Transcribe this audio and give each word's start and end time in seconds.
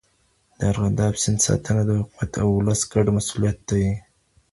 د 0.57 0.59
ارغنداب 0.71 1.13
سیند 1.23 1.39
ساتنه 1.45 1.81
د 1.87 1.91
حکومت 1.99 2.31
او 2.41 2.47
ولس 2.57 2.81
ګډ 2.93 3.07
مسؤلیت 3.17 3.57
دی. 3.69 3.85